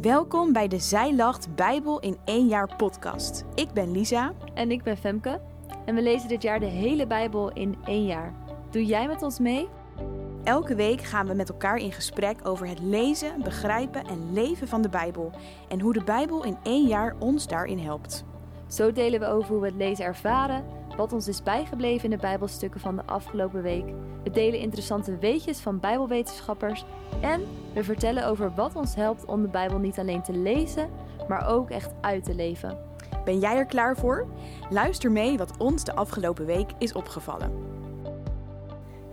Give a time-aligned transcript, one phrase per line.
[0.00, 3.44] Welkom bij de Zij Lacht Bijbel in één jaar podcast.
[3.54, 4.32] Ik ben Lisa.
[4.54, 5.40] En ik ben Femke.
[5.84, 8.34] En we lezen dit jaar de hele Bijbel in één jaar.
[8.70, 9.68] Doe jij met ons mee?
[10.42, 14.82] Elke week gaan we met elkaar in gesprek over het lezen, begrijpen en leven van
[14.82, 15.32] de Bijbel.
[15.68, 18.24] En hoe de Bijbel in één jaar ons daarin helpt.
[18.66, 20.64] Zo delen we over hoe we het lezen ervaren,
[20.96, 23.84] wat ons is bijgebleven in de Bijbelstukken van de afgelopen week.
[24.22, 26.84] We delen interessante weetjes van Bijbelwetenschappers
[27.20, 27.42] en
[27.74, 30.90] we vertellen over wat ons helpt om de Bijbel niet alleen te lezen,
[31.28, 32.78] maar ook echt uit te leven.
[33.24, 34.26] Ben jij er klaar voor?
[34.70, 37.52] Luister mee wat ons de afgelopen week is opgevallen.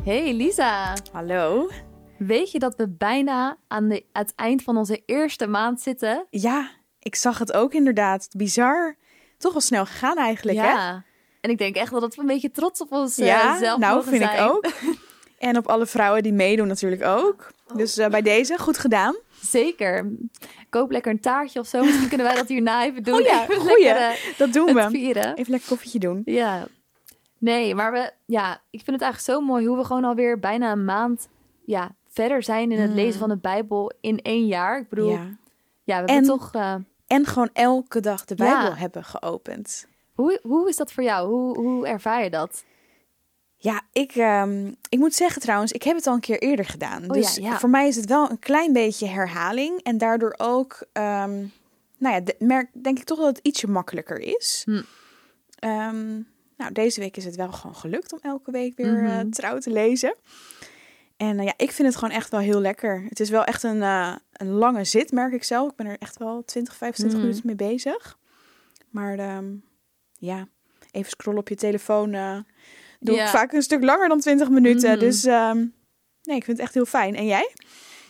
[0.04, 0.94] Hey Lisa!
[1.12, 1.70] Hallo.
[2.18, 6.26] Weet je dat we bijna aan de, het eind van onze eerste maand zitten?
[6.30, 6.70] Ja,
[7.00, 8.28] ik zag het ook inderdaad.
[8.38, 8.96] Bizar.
[9.38, 11.00] Toch wel snel gegaan eigenlijk, hè?
[11.42, 13.80] En ik denk echt wel dat we een beetje trots op ons eh, Ja, zelf
[13.80, 14.44] nou vind zijn.
[14.44, 14.66] ik ook.
[15.38, 17.52] En op alle vrouwen die meedoen natuurlijk ook.
[17.76, 19.16] Dus eh, bij deze, goed gedaan.
[19.42, 20.12] Zeker.
[20.70, 21.84] Koop lekker een taartje of zo.
[21.84, 23.14] Misschien kunnen wij dat hierna even doen.
[23.14, 23.84] Oh ja, Even goeie.
[23.84, 24.88] lekker, eh, Dat doen we.
[24.90, 25.36] vieren.
[25.36, 26.22] Even lekker koffietje doen.
[26.26, 26.68] Ja.
[27.38, 30.72] Nee, maar we, ja, ik vind het eigenlijk zo mooi hoe we gewoon alweer bijna
[30.72, 31.28] een maand
[31.66, 32.96] ja, verder zijn in het Mm.
[32.96, 34.80] lezen van de Bijbel in één jaar.
[34.80, 35.28] Ik bedoel, ja,
[35.84, 36.02] Ja.
[36.02, 36.50] we En- hebben toch.
[36.54, 36.76] eh,
[37.08, 38.76] En gewoon elke dag de Bijbel Ja.
[38.76, 39.88] hebben geopend.
[40.22, 41.30] Hoe, hoe is dat voor jou?
[41.30, 42.64] Hoe, hoe ervaar je dat?
[43.56, 47.04] Ja, ik, ehm, ik moet zeggen trouwens, ik heb het al een keer eerder gedaan.
[47.04, 47.60] Oh dus ja, ja.
[47.60, 49.80] voor mij is het wel een klein beetje herhaling.
[49.84, 51.32] En daardoor ook, ehm,
[51.98, 54.62] nou ja, de- merk denk ik toch dat het ietsje makkelijker is.
[54.66, 54.82] Hm.
[55.60, 56.08] Ehm,
[56.58, 59.30] nou, deze week is het wel gewoon gelukt om elke week weer eh, Mhm.
[59.30, 60.16] trouw te lezen.
[61.18, 63.06] En eh, ja, ik vind het gewoon echt wel heel lekker.
[63.10, 65.70] Het is wel echt een, eh, een lange zit, merk ik zelf.
[65.70, 67.28] Ik ben er echt wel 20, 25 Mhm.
[67.28, 68.18] minuten mee bezig.
[68.90, 69.18] Maar
[70.22, 70.48] ja,
[70.92, 72.38] even scrollen op je telefoon eh,
[73.00, 73.24] doe Ja.
[73.24, 74.90] ik vaak een stuk langer dan 20 minuten.
[74.92, 75.00] Mhm.
[75.00, 75.58] Dus ehm,
[76.24, 77.16] nee, ik vind het echt heel fijn.
[77.16, 77.54] En jij?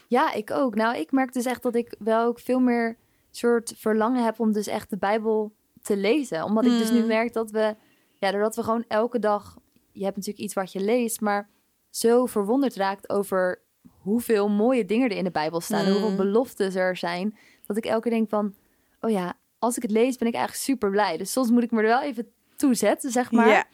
[0.07, 0.75] Ja, ik ook.
[0.75, 2.97] Nou, ik merk dus echt dat ik wel ook veel meer
[3.31, 6.43] soort verlangen heb om dus echt de Bijbel te lezen.
[6.43, 7.07] Omdat ik dus nu Mm.
[7.07, 7.75] merk dat we,
[8.19, 9.57] ja, doordat we gewoon elke dag,
[9.91, 11.49] je hebt natuurlijk iets wat je leest, maar
[11.89, 13.61] zo verwonderd raakt over
[14.01, 15.91] hoeveel mooie dingen er in de Bijbel staan Mm.
[15.91, 18.55] hoeveel beloftes er zijn, dat ik elke keer denk van,
[19.01, 21.17] oh ja, als ik het lees ben ik eigenlijk super blij.
[21.17, 23.47] Dus soms moet ik me er wel even toe zetten, zeg maar.
[23.47, 23.65] Ja.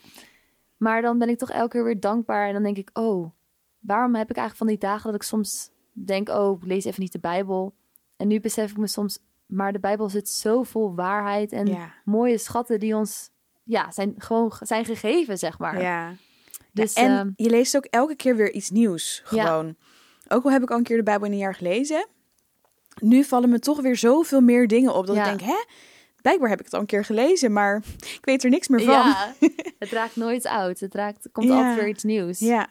[0.77, 2.47] Maar dan ben ik toch elke keer weer dankbaar.
[2.47, 3.31] En dan denk ik, oh,
[3.79, 7.01] waarom heb ik eigenlijk van die dagen dat ik soms denk, oh, ik lees even
[7.01, 7.73] niet de Bijbel.
[8.17, 11.93] En nu besef ik me soms, maar de Bijbel zit zo vol waarheid en Ja.
[12.05, 13.29] mooie schatten die ons,
[13.63, 15.81] ja, zijn gewoon zijn gegeven, zeg maar.
[15.81, 16.13] Ja.
[16.71, 19.23] Dus, Ja, en ehm, je leest ook elke keer weer iets nieuws.
[19.29, 19.45] Ja.
[19.45, 19.75] Gewoon.
[20.27, 22.07] Ook al heb ik al een keer de Bijbel in een jaar gelezen.
[23.01, 25.07] Nu vallen me toch weer zoveel meer dingen op.
[25.07, 25.31] Dat Ja.
[25.31, 25.63] ik denk, hè?
[26.21, 27.81] Blijkbaar heb ik het al een keer gelezen, maar
[28.17, 28.93] ik weet er niks meer van.
[28.93, 29.33] ja,
[29.79, 30.79] het raakt nooit oud.
[30.79, 32.39] Het raakt, komt altijd weer iets nieuws.
[32.39, 32.67] Ja.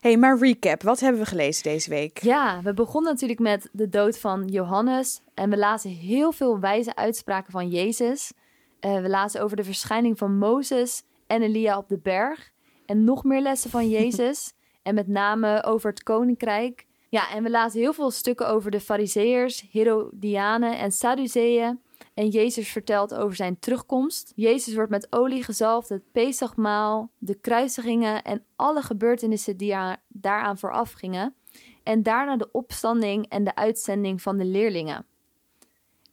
[0.00, 0.82] hey, maar recap.
[0.82, 2.22] Wat hebben we gelezen deze week?
[2.22, 5.20] Ja, we begonnen natuurlijk met de dood van Johannes.
[5.34, 8.32] En we lazen heel veel wijze uitspraken van Jezus.
[8.80, 12.50] Eh, we lazen over de verschijning van Mozes en Elia op de berg.
[12.86, 14.52] En nog meer lessen van Jezus.
[14.82, 16.86] en met name over het koninkrijk.
[17.08, 21.80] Ja, en we lazen heel veel stukken over de Fariseërs, Herodianen en Sadduceeën.
[22.14, 24.32] En Jezus vertelt over zijn terugkomst.
[24.34, 29.76] Jezus wordt met olie gezalfd, het Pesachmaal, de kruisigingen en alle gebeurtenissen die
[30.08, 31.34] daaraan vooraf gingen.
[31.82, 35.06] En daarna de opstanding en de uitzending van de leerlingen.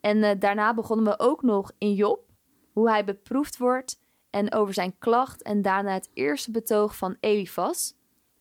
[0.01, 2.25] En eh, daarna begonnen we ook nog in Job,
[2.71, 7.95] hoe hij beproefd wordt en over zijn klacht en daarna het eerste betoog van Elifas.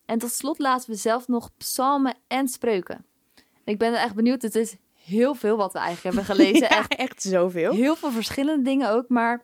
[0.05, 3.05] En tot slot laten we zelf nog psalmen en spreuken.
[3.35, 6.61] En ik ben echt benieuwd, het is heel veel wat we eigenlijk hebben gelezen.
[6.61, 7.71] Ja, Echt echt zoveel.
[7.71, 9.43] heel veel verschillende dingen ook, maar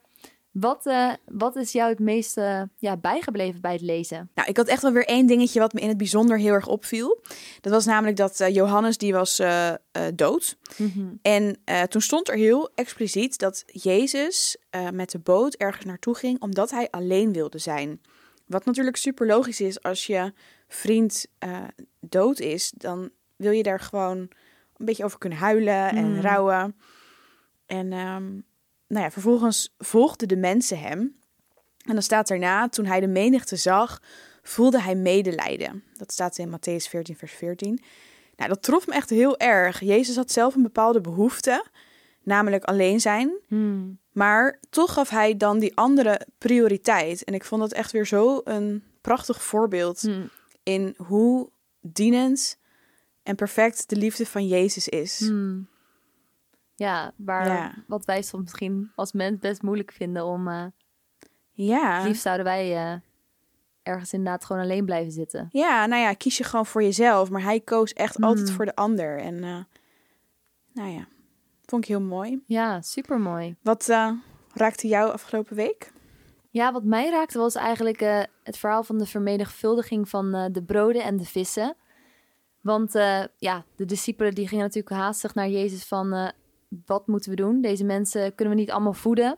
[0.51, 4.29] wat, eh, wat is jou het meest eh, ja, bijgebleven bij het lezen?
[4.35, 6.67] Nou, ik had echt wel weer één dingetje wat me in het bijzonder heel erg
[6.67, 7.21] opviel.
[7.61, 9.73] Dat was namelijk dat eh, Johannes, die was eh,
[10.15, 10.57] dood.
[11.21, 14.57] En eh, toen stond er heel expliciet dat Jezus
[14.93, 18.01] met de boot ergens naartoe ging omdat hij alleen wilde zijn.
[18.49, 20.33] Wat natuurlijk super logisch is als je
[20.67, 21.63] vriend eh,
[21.99, 24.17] dood is, dan wil je daar gewoon
[24.77, 26.19] een beetje over kunnen huilen en Mm.
[26.19, 26.75] rouwen.
[27.65, 28.25] En ehm,
[28.87, 30.99] nou ja, vervolgens volgden de mensen hem.
[31.85, 34.01] En dan staat daarna, toen hij de menigte zag,
[34.41, 35.83] voelde hij medelijden.
[35.93, 37.79] Dat staat in Matthäus 14, vers 14.
[38.35, 39.79] Nou, dat trof me echt heel erg.
[39.79, 41.65] Jezus had zelf een bepaalde behoefte,
[42.29, 43.31] namelijk alleen zijn.
[43.47, 43.99] Hmm.
[44.11, 47.23] Maar toch gaf hij dan die andere prioriteit.
[47.23, 50.29] En ik vond dat echt weer zo een prachtig voorbeeld Hmm.
[50.63, 51.49] in hoe
[51.81, 52.57] dienend
[53.23, 55.19] en perfect de liefde van Jezus is.
[55.19, 55.67] Hmm.
[56.75, 57.73] Ja, waar Ja.
[57.87, 60.47] wat wij soms misschien als mens best moeilijk vinden om.
[60.47, 60.65] eh
[61.51, 62.03] Ja.
[62.03, 62.99] liefst zouden wij eh,
[63.83, 65.47] ergens inderdaad gewoon alleen blijven zitten.
[65.51, 67.29] ja, nou ja, kies je gewoon voor jezelf.
[67.29, 69.19] Maar hij koos echt altijd voor de ander.
[69.19, 69.59] En eh,
[70.73, 71.07] nou ja,
[71.69, 72.43] Vond ik heel mooi.
[72.45, 73.55] Ja, super mooi.
[73.61, 74.11] Wat uh,
[74.53, 75.91] raakte jou afgelopen week?
[76.49, 80.63] Ja, wat mij raakte was eigenlijk uh, het verhaal van de vermenigvuldiging van uh, de
[80.63, 81.75] broden en de vissen.
[82.61, 82.93] Want
[83.37, 86.31] ja, de discipelen die gingen natuurlijk haastig naar Jezus van
[86.85, 87.61] wat moeten we doen?
[87.61, 89.35] Deze mensen kunnen we niet allemaal voeden.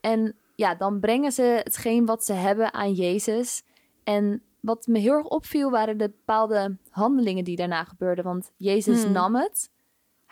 [0.00, 3.62] En ja, dan brengen ze hetgeen wat ze hebben aan Jezus.
[4.04, 8.24] En wat me heel erg opviel waren de bepaalde handelingen die daarna gebeurden.
[8.24, 9.12] Want Jezus Hmm.
[9.12, 9.70] nam het,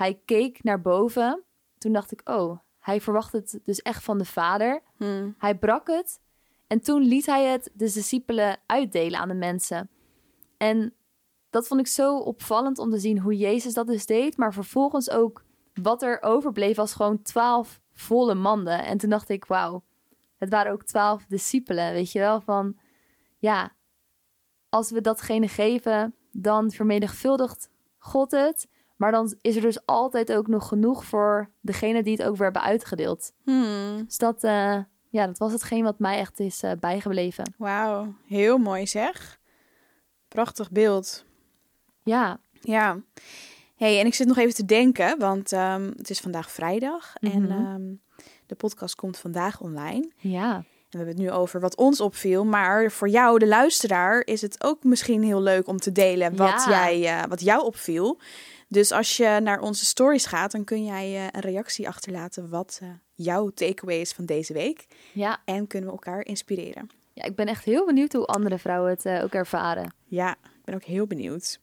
[0.00, 1.42] hij keek naar boven.
[1.78, 4.82] Toen dacht ik, oh, hij verwacht het dus echt van de Vader.
[4.96, 5.34] Hmm.
[5.38, 6.20] Hij brak het
[6.66, 9.90] en toen liet hij het de discipelen uitdelen aan de mensen.
[10.56, 10.94] En
[11.50, 15.10] dat vond ik zo opvallend om te zien hoe Jezus dat dus deed, maar vervolgens
[15.10, 15.44] ook
[15.82, 18.84] wat er overbleef was gewoon twaalf volle manden.
[18.84, 19.82] En toen dacht ik, wauw,
[20.38, 22.78] het waren ook twaalf discipelen, weet je wel, van
[23.38, 23.72] ja,
[24.68, 28.68] als we datgene geven, dan vermenigvuldigt God het.
[29.00, 32.44] Maar dan is er dus altijd ook nog genoeg voor degene die het ook weer
[32.44, 33.32] hebben uitgedeeld.
[33.44, 34.04] Hmm.
[34.04, 37.54] Dus dat, uh, ja, dat was hetgeen wat mij echt is uh, bijgebleven.
[37.58, 39.40] Wauw, heel mooi zeg.
[40.28, 41.24] Prachtig beeld.
[42.02, 42.40] Ja.
[42.60, 43.02] Ja.
[43.76, 47.30] hey, en ik zit nog even te denken, want um, het is vandaag vrijdag mm
[47.30, 47.50] -hmm.
[47.50, 48.00] en um,
[48.46, 50.10] de podcast komt vandaag online.
[50.16, 50.54] Ja.
[50.54, 50.64] En
[50.98, 54.64] we hebben het nu over wat ons opviel, maar voor jou, de luisteraar, is het
[54.64, 56.68] ook misschien heel leuk om te delen wat, ja.
[56.68, 58.18] jij, uh, wat jou opviel.
[58.72, 62.80] Dus als je naar onze stories gaat, dan kun jij uh, een reactie achterlaten wat
[62.82, 64.86] uh, jouw takeaway is van deze week.
[65.12, 65.42] Ja.
[65.44, 66.90] En kunnen we elkaar inspireren.
[67.12, 69.94] Ja, ik ben echt heel benieuwd hoe andere vrouwen het uh, ook ervaren.
[70.04, 71.60] Ja, ik ben ook heel benieuwd.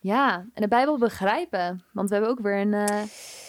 [0.00, 1.84] Ja, en de Bijbel begrijpen.
[1.92, 3.02] Want we hebben ook weer een, uh,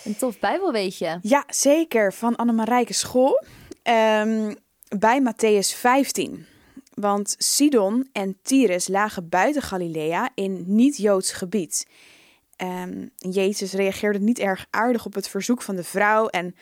[0.04, 1.20] een tof Bijbelweetje.
[1.22, 2.14] Ja, zeker.
[2.14, 3.44] Van Annemarijke School.
[3.84, 4.56] Um,
[4.98, 6.46] bij Matthäus 15.
[6.94, 11.86] Want Sidon en Tyrus lagen buiten Galilea in niet-Joods gebied.
[12.62, 16.28] Um, Jezus reageerde niet erg aardig op het verzoek van de vrouw.
[16.28, 16.56] En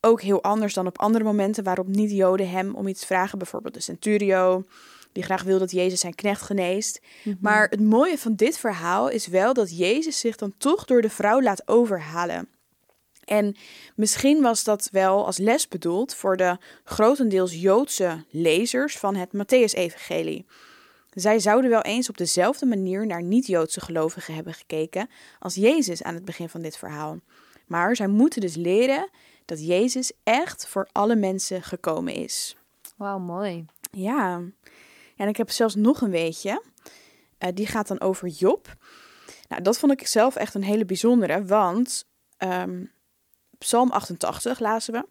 [0.00, 3.38] ook heel anders dan op andere momenten waarop niet-Joden hem om iets vragen.
[3.38, 4.64] Bijvoorbeeld de centurio,
[5.12, 7.00] die graag wil dat Jezus zijn knecht geneest.
[7.02, 7.38] Mm -hmm.
[7.40, 11.10] Maar het mooie van dit verhaal is wel dat Jezus zich dan toch door de
[11.10, 12.48] vrouw laat overhalen.
[13.24, 13.56] En
[13.94, 20.46] misschien was dat wel als les bedoeld voor de grotendeels Joodse lezers van het Matthäus-evangelie.
[21.14, 26.14] Zij zouden wel eens op dezelfde manier naar niet-Joodse gelovigen hebben gekeken als Jezus aan
[26.14, 27.18] het begin van dit verhaal.
[27.66, 29.08] Maar zij moeten dus leren
[29.44, 32.56] dat Jezus echt voor alle mensen gekomen is.
[32.96, 33.64] Wauw, mooi.
[33.90, 34.42] Ja,
[35.16, 36.62] en ik heb zelfs nog een weetje.
[37.38, 38.76] Uh, die gaat dan over Job.
[39.48, 42.04] Nou, dat vond ik zelf echt een hele bijzondere, want
[42.38, 42.91] um,
[43.62, 45.06] Psalm 88 lazen we.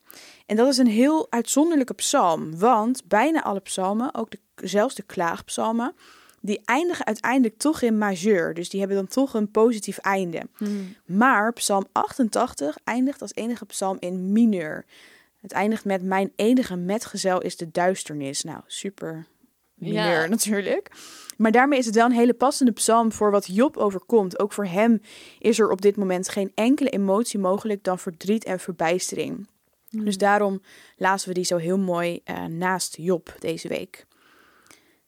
[0.45, 5.03] En dat is een heel uitzonderlijke psalm, want bijna alle psalmen, ook de, zelfs de
[5.03, 5.95] klaagpsalmen,
[6.41, 8.53] die eindigen uiteindelijk toch in majeur.
[8.53, 10.41] Dus die hebben dan toch een positief einde.
[10.57, 10.95] Hmm.
[11.05, 14.85] Maar psalm 88 eindigt als enige psalm in mineur.
[15.41, 18.43] Het eindigt met mijn enige metgezel is de duisternis.
[18.43, 19.25] Nou, super
[19.89, 20.25] Ja.
[20.27, 20.91] natuurlijk.
[21.37, 24.39] Maar daarmee is het wel een hele passende psalm voor wat Job overkomt.
[24.39, 25.01] Ook voor hem
[25.39, 29.47] is er op dit moment geen enkele emotie mogelijk dan verdriet en verbijstering.
[29.89, 30.05] Hmm.
[30.05, 30.61] Dus daarom
[30.97, 34.05] lazen we die zo heel mooi eh, naast Job deze week.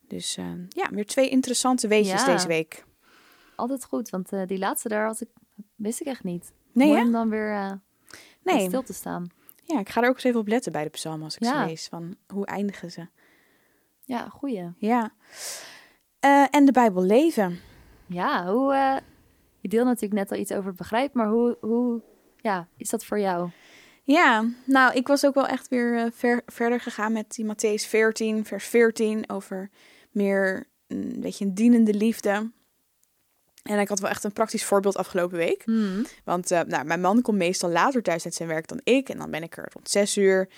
[0.07, 2.25] Dus eh, ja, weer twee interessante Ja.
[2.25, 2.83] deze week.
[3.55, 5.29] Altijd goed, want eh, die laatste daar had ik,
[5.75, 6.51] wist ik echt niet.
[6.71, 7.81] Nee, Mooi om dan weer
[8.43, 8.67] Nee.
[8.67, 9.27] stil te staan.
[9.63, 11.61] Ja, ik ga er ook eens even op letten bij de psalm als ik Ja.
[11.61, 11.87] ze lees.
[11.87, 13.07] Van hoe eindigen ze?
[14.13, 14.71] Ja, goeie.
[14.77, 15.13] Ja.
[16.19, 17.59] Eh, en de Bijbel leven.
[18.07, 18.73] Ja, hoe...
[18.73, 18.97] eh,
[19.59, 22.01] je deelt natuurlijk net al iets over begrijp, maar hoe, hoe
[22.37, 23.49] ja, is dat voor jou?
[24.03, 27.87] Ja, nou, ik was ook wel echt weer eh, ver, verder gegaan met die Matthäus
[27.87, 29.69] 14, vers 14, over
[30.11, 32.51] meer een beetje een dienende liefde.
[33.63, 35.61] En ik had wel echt een praktisch voorbeeld afgelopen week.
[35.65, 36.05] Hmm.
[36.23, 39.09] Want nou, mijn man komt meestal later thuis uit zijn werk dan ik.
[39.09, 40.49] En dan ben ik er rond zes uur.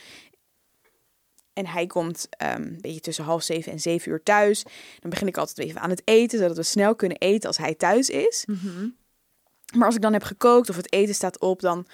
[1.55, 4.63] En hij komt ehm, een beetje tussen half zeven en zeven uur thuis.
[4.99, 7.75] Dan begin ik altijd even aan het eten, zodat we snel kunnen eten als hij
[7.75, 8.45] thuis is.
[8.47, 8.87] Mhm.
[9.75, 11.87] Maar als ik dan heb gekookt of het eten staat op, dan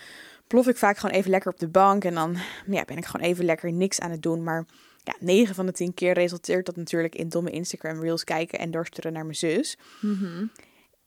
[0.47, 2.03] plof ik vaak gewoon even lekker op de bank.
[2.03, 2.37] En dan
[2.67, 4.43] ja, ben ik gewoon even lekker niks aan het doen.
[4.43, 4.65] Maar
[5.03, 8.71] ja, 9 van de 10 keer resulteert dat natuurlijk in domme Instagram reels kijken en
[8.71, 9.77] doorsturen naar mijn zus.
[10.01, 10.45] Mhm.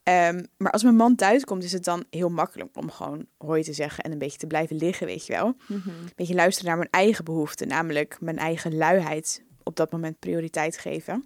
[0.05, 3.63] Ehm, maar als mijn man thuis komt, is het dan heel makkelijk om gewoon hoi
[3.63, 5.57] te zeggen en een beetje te blijven liggen, weet je wel.
[5.67, 5.89] Mhm.
[5.89, 10.79] Een beetje luisteren naar mijn eigen behoeften, namelijk mijn eigen luiheid op dat moment prioriteit
[10.79, 11.25] geven.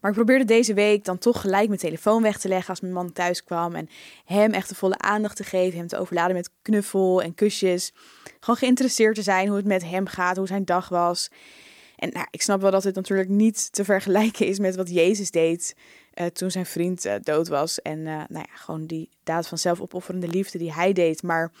[0.00, 2.92] Maar ik probeerde deze week dan toch gelijk mijn telefoon weg te leggen als mijn
[2.92, 3.74] man thuis kwam.
[3.74, 3.88] En
[4.24, 7.92] hem echt de volle aandacht te geven, hem te overladen met knuffel en kusjes.
[8.40, 11.30] Gewoon geïnteresseerd te zijn hoe het met hem gaat, hoe zijn dag was.
[12.04, 15.30] En nou, ik snap wel dat het natuurlijk niet te vergelijken is met wat Jezus
[15.30, 15.76] deed
[16.14, 17.82] uh, toen zijn vriend uh, dood was.
[17.82, 21.22] En uh, nou ja, gewoon die daad van zelfopofferende liefde die hij deed.
[21.22, 21.52] Maar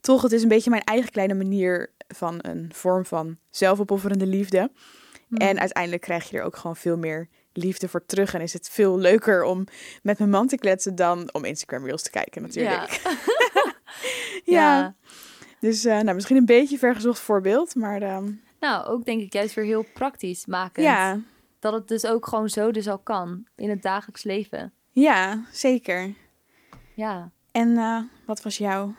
[0.00, 4.70] toch, het is een beetje mijn eigen kleine manier van een vorm van zelfopofferende liefde.
[5.28, 5.36] Mm.
[5.36, 8.34] En uiteindelijk krijg je er ook gewoon veel meer liefde voor terug.
[8.34, 9.64] En is het veel leuker om
[10.02, 13.00] met mijn man te kletsen dan om Instagram Reels te kijken natuurlijk.
[13.04, 13.10] Ja.
[14.56, 14.78] ja.
[14.78, 14.94] ja.
[15.60, 18.02] Dus nou, misschien een beetje vergezocht voorbeeld, maar...
[18.02, 18.18] Uh...
[18.66, 20.82] Nou, ook denk ik juist weer heel praktisch maken.
[20.82, 21.20] Ja.
[21.58, 24.72] Dat het dus ook gewoon zo dus al kan in het dagelijks leven.
[24.90, 26.14] Ja, zeker.
[26.94, 27.30] Ja.
[27.52, 28.94] En uh, wat was jouw?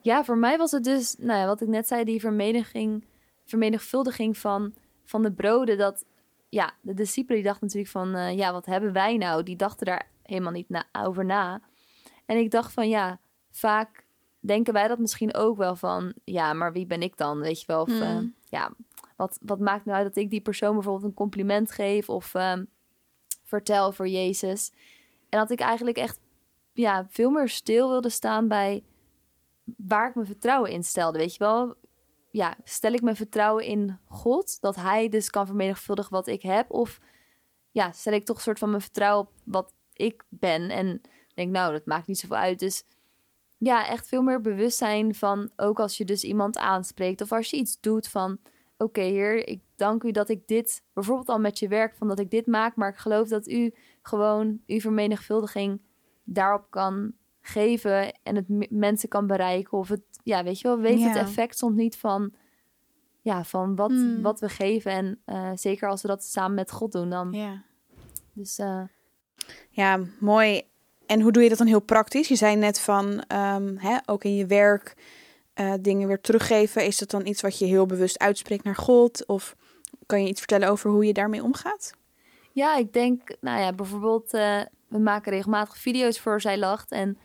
[0.00, 3.04] Ja, voor mij was het dus, nou ja, wat ik net zei, die vermeniging,
[3.44, 5.78] vermenigvuldiging van, van de broden.
[5.78, 6.04] Dat,
[6.48, 9.42] ja, de discipelen die dachten natuurlijk van, uh, ja, wat hebben wij nou?
[9.42, 11.60] Die dachten daar helemaal niet na, over na.
[12.26, 13.20] En ik dacht van, ja,
[13.50, 14.04] vaak
[14.40, 17.38] denken wij dat misschien ook wel van, ja, maar wie ben ik dan?
[17.38, 18.02] Weet je wel, of mm.
[18.02, 18.18] uh,
[18.50, 18.72] ja,
[19.16, 22.52] wat, wat maakt nou uit dat ik die persoon bijvoorbeeld een compliment geef of uh,
[23.44, 24.72] vertel voor Jezus?
[25.28, 26.20] En dat ik eigenlijk echt
[26.72, 28.84] ja, veel meer stil wilde staan bij
[29.76, 31.18] waar ik mijn vertrouwen in stelde.
[31.18, 31.74] Weet je wel,
[32.30, 36.70] ja, stel ik mijn vertrouwen in God, dat Hij dus kan vermenigvuldigen wat ik heb?
[36.70, 37.00] Of
[37.70, 41.00] ja, stel ik toch een soort van mijn vertrouwen op wat ik ben en
[41.34, 42.58] denk, nou, dat maakt niet zoveel uit.
[42.58, 42.84] Dus
[43.58, 47.56] ja, echt veel meer bewustzijn van, ook als je dus iemand aanspreekt of als je
[47.56, 48.38] iets doet van,
[48.76, 52.18] oké heer, ik dank u dat ik dit, bijvoorbeeld al met je werk, van dat
[52.18, 55.80] ik dit maak, maar ik geloof dat u gewoon uw vermenigvuldiging
[56.24, 59.78] daarop kan geven en het mensen kan bereiken.
[59.78, 62.32] Of het, ja, weet je wel, weet het effect soms niet van,
[63.20, 64.22] ja, van wat, hmm.
[64.22, 64.92] wat we geven.
[64.92, 67.32] En uh, zeker als we dat samen met God doen, dan.
[67.32, 67.62] Ja.
[68.32, 68.82] Dus uh,
[69.70, 70.62] ja, mooi.
[71.08, 72.28] En hoe doe je dat dan heel praktisch?
[72.28, 74.94] Je zei net van, um, hè, ook in je werk
[75.54, 76.84] uh, dingen weer teruggeven.
[76.84, 79.26] Is dat dan iets wat je heel bewust uitspreekt naar God?
[79.26, 79.56] Of
[80.06, 81.94] kan je iets vertellen over hoe je daarmee omgaat?
[82.52, 86.90] Ja, ik denk, nou ja, bijvoorbeeld, uh, we maken regelmatig video's voor Zij Lacht.
[86.90, 87.18] En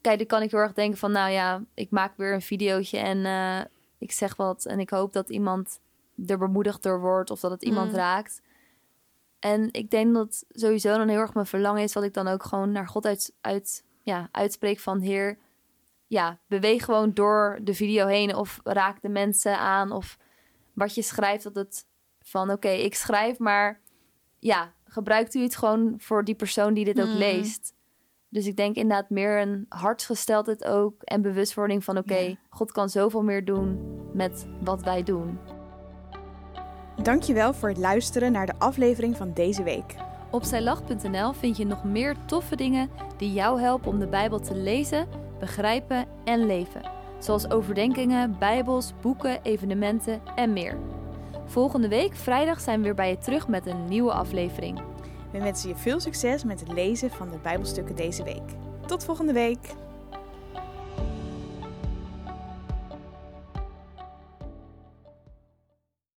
[0.00, 2.98] kijk, dan kan ik heel erg denken van, nou ja, ik maak weer een videootje
[2.98, 3.60] en uh,
[3.98, 4.64] ik zeg wat.
[4.64, 5.78] En ik hoop dat iemand
[6.26, 7.96] er bemoedigd door wordt of dat het iemand mm.
[7.96, 8.40] raakt.
[9.42, 12.44] En ik denk dat sowieso dan heel erg mijn verlangen is, wat ik dan ook
[12.44, 15.38] gewoon naar God uit, uit, ja, uitspreek van Heer,
[16.06, 20.18] ja, beweeg gewoon door de video heen of raak de mensen aan of
[20.72, 21.86] wat je schrijft dat het
[22.20, 23.80] van oké, ik schrijf, maar
[24.38, 27.16] ja, gebruikt u het gewoon voor die persoon die dit ook mm.
[27.16, 27.74] leest.
[28.28, 33.22] Dus ik denk inderdaad meer een hartsgesteldheid ook en bewustwording van oké, God kan zoveel
[33.22, 33.80] meer doen
[34.12, 35.38] met wat wij doen.
[36.96, 39.94] Dankjewel voor het luisteren naar de aflevering van deze week.
[40.30, 44.54] Op zijlach.nl vind je nog meer toffe dingen die jou helpen om de Bijbel te
[44.54, 45.08] lezen,
[45.38, 46.90] begrijpen en leven.
[47.18, 50.76] Zoals overdenkingen, bijbels, boeken, evenementen en meer.
[51.44, 54.82] Volgende week, vrijdag, zijn we weer bij je terug met een nieuwe aflevering.
[55.32, 58.50] We wensen je veel succes met het lezen van de Bijbelstukken deze week.
[58.86, 59.74] Tot volgende week!